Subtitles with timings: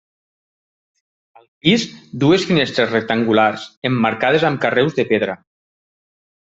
[1.41, 1.85] Al pis,
[2.25, 5.41] dues finestres rectangulars, emmarcades amb carreus de pedra.